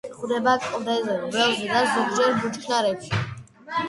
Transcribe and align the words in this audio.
გვხვდება 0.11 0.53
კლდეზე, 0.61 1.17
ველზე 1.35 1.67
და 1.73 1.83
ზოგჯერ 1.97 2.33
ბუჩქნარებში. 2.39 3.13